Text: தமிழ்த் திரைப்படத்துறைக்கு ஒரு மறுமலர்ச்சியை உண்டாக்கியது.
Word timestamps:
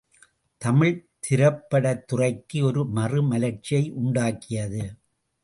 தமிழ்த் 0.57 1.09
திரைப்படத்துறைக்கு 1.29 2.63
ஒரு 2.63 2.83
மறுமலர்ச்சியை 2.95 3.93
உண்டாக்கியது. 4.05 4.83